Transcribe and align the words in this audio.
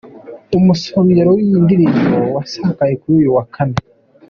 Umusogongero 0.57 1.29
w’iyi 1.35 1.57
ndirimbo 1.63 2.17
wasakaye 2.35 2.93
kuri 3.01 3.15
uyu 3.19 3.29
wa 3.37 3.43
Kane. 3.53 3.77